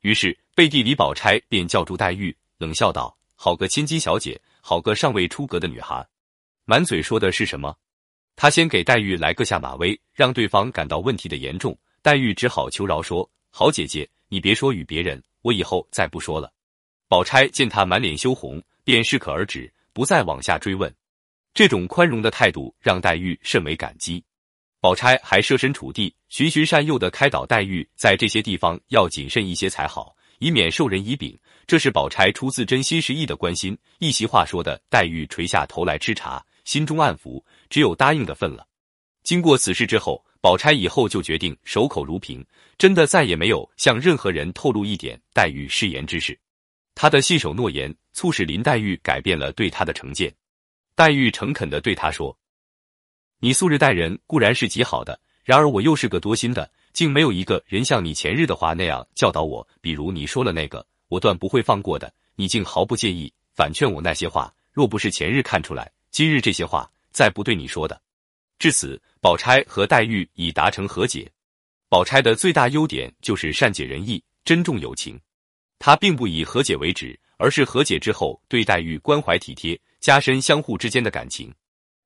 [0.00, 6.06] 于是背地里，宝钗便叫住黛玉，冷笑道：“好个千金小姐，好个尚未出阁的女孩，
[6.64, 7.76] 满嘴说的是什么？”
[8.34, 11.76] 他先给黛玉来个下马威，让对方感到问题的严重。
[12.00, 16.50] 黛玉只好求饶说：“好姐姐，你别说与别人，我以后再不说了。”
[17.06, 20.90] 宝钗见他满脸羞红，便适可而止，不再往下追问。
[21.52, 24.24] 这种宽容的态度让黛玉甚为感激。
[24.80, 31.38] 宝钗还设身处地、循循善诱的开导黛玉，在这些地方要谨慎一些才好，以免授人以柄。
[31.66, 33.76] 这是宝钗出自真心实意的关心。
[33.98, 38.66] 一席话说的，黛玉垂下头来吃茶，心中暗服，只有答应的份了。
[39.22, 42.42] 经过此事之后，宝钗以后就决定守口如瓶，
[42.78, 46.36] 真的再也没有向任何人透露一点黛玉誓言之事。
[46.94, 50.34] 她的信守诺言，促使林黛玉改变了对她的成见。
[50.94, 52.36] 黛玉诚恳的对她说
[53.42, 59.66] ：“你素日待人固然是极好的，然而我又是个多心的，竟没有一个人像你前日的话那样教导我。
[59.80, 64.52] 比如你说了那个，我断不会放过的，你竟毫不介意反劝我那些话。
[64.72, 67.98] 若不是前日看出来，今日这些话再不对你说的。”
[68.60, 71.26] 至此，宝钗和黛玉已达成和解。
[71.88, 75.18] 宝钗的最大优点就是善解人意、珍重友情。
[75.78, 81.50] 他并不以和解为止，而是和解之后对黛玉关怀体贴，加深相互之间的感情。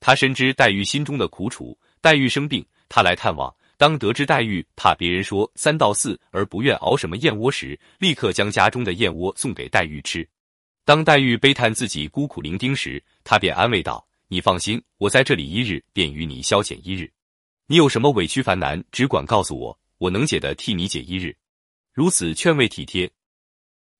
[0.00, 3.54] 他深知黛玉心中的苦楚，黛玉生病，他来探望。
[3.76, 10.28] 当得知黛玉怕别人说三道四而不愿熬什么燕窝时，立刻将家中的燕窝送给黛玉吃。
[10.84, 17.08] 当黛玉悲叹自己孤苦伶仃时，他便安慰道：“你放心，我在这里一日，便与你消遣一日。
[17.66, 21.36] 你有什么委屈烦难，只管告诉我，我能解的替你解一日。”
[21.94, 23.08] 如此劝慰体贴。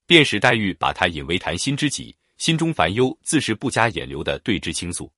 [0.06, 5.12] 便使黛玉把他引为谈心知己，心中烦忧自是不加掩留的对之倾诉。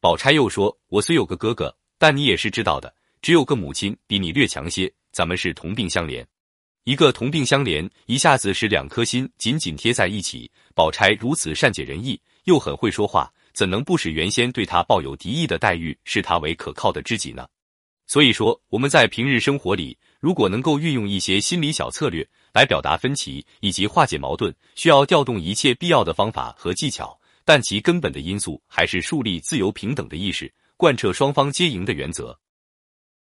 [0.00, 6.24] 宝钗又说：“我虽有个哥哥，但你也是知道的，只有个母亲比你略强些，咱们是同病相怜。
[6.84, 10.50] 一个同病相怜，一下子使两颗心紧紧贴在一起。
[10.74, 17.46] 宝钗如此善解人意，又很会说话，怎能不使原先对他抱有敌意的黛玉视他为可靠的知己呢？
[18.06, 27.16] 所以说，我们在平日生活里，如果能够运用一些心理小策略。”来表达分歧以及化解矛盾，需要调动一切必要的方法和技巧，
[27.52, 32.38] 但其根本的因素还是树立自由平等的意识，贯彻双方皆赢的原则。